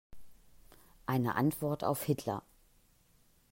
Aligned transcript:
Eine 1.05 1.35
Antwort 1.35 1.83
auf 1.83 2.01
Hitler". 2.03 2.41